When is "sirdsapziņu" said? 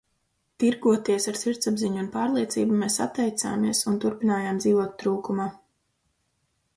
1.41-1.99